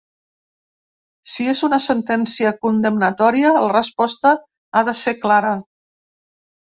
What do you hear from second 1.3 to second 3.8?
Si és una sentència condemnatòria, la